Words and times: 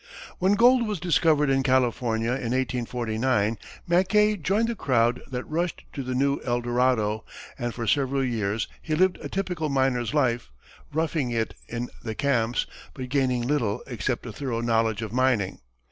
When 0.39 0.53
gold 0.55 0.87
was 0.87 0.99
discovered 0.99 1.51
in 1.51 1.61
California 1.61 2.29
in 2.31 2.53
1849, 2.57 3.55
Mackay 3.87 4.35
joined 4.37 4.69
the 4.69 4.75
crowd 4.75 5.21
that 5.29 5.43
rushed 5.45 5.83
to 5.93 6.01
the 6.01 6.15
new 6.15 6.39
El 6.43 6.61
Dorado, 6.61 7.23
and 7.55 7.71
for 7.71 7.85
several 7.85 8.23
years, 8.23 8.67
he 8.81 8.95
lived 8.95 9.19
a 9.21 9.29
typical 9.29 9.69
miner's 9.69 10.11
life, 10.11 10.49
roughing 10.91 11.29
it 11.29 11.53
in 11.67 11.91
the 12.03 12.15
camps, 12.15 12.65
but 12.95 13.09
gaining 13.09 13.43
little 13.43 13.83
except 13.85 14.25
a 14.25 14.33
thorough 14.33 14.61
knowledge 14.61 15.03
of 15.03 15.13
mining. 15.13 15.59